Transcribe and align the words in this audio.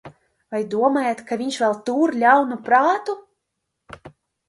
Vai 0.55 0.61
domājat, 0.75 1.21
ka 1.27 1.37
viņš 1.43 1.61
vēl 1.65 1.79
tur 1.91 2.17
ļaunu 2.25 2.61
prātu? 2.71 3.19